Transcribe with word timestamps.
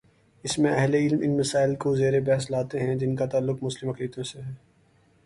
اس 0.43 0.59
میں 0.59 0.71
اہل 0.71 0.93
علم 0.93 1.19
ان 1.23 1.37
مسائل 1.37 1.75
کو 1.75 1.95
زیر 1.95 2.19
بحث 2.21 2.51
لاتے 2.51 2.79
ہیں 2.79 2.95
جن 2.95 3.15
کا 3.15 3.25
تعلق 3.25 3.63
مسلم 3.63 3.89
اقلیتوں 3.89 4.23
سے 4.23 4.41
ہے۔ 4.41 4.53